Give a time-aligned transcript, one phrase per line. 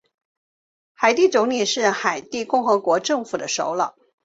[0.93, 3.93] 海地总理是海地共和国政府的首脑。